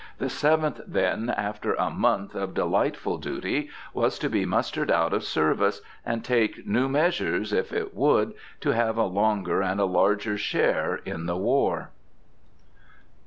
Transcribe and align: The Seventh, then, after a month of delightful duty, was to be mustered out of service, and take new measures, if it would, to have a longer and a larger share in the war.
The 0.17 0.31
Seventh, 0.31 0.81
then, 0.87 1.29
after 1.29 1.75
a 1.75 1.91
month 1.91 2.33
of 2.33 2.55
delightful 2.55 3.19
duty, 3.19 3.69
was 3.93 4.17
to 4.17 4.31
be 4.31 4.45
mustered 4.45 4.89
out 4.89 5.13
of 5.13 5.23
service, 5.23 5.81
and 6.03 6.25
take 6.25 6.65
new 6.65 6.89
measures, 6.89 7.53
if 7.53 7.71
it 7.71 7.95
would, 7.95 8.33
to 8.61 8.71
have 8.71 8.97
a 8.97 9.05
longer 9.05 9.61
and 9.61 9.79
a 9.79 9.85
larger 9.85 10.39
share 10.39 10.95
in 11.05 11.27
the 11.27 11.37
war. 11.37 11.91